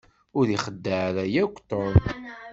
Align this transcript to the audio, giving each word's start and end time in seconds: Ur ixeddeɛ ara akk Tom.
Ur 0.37 0.45
ixeddeɛ 0.55 0.97
ara 1.07 1.23
akk 1.41 1.55
Tom. 1.69 1.95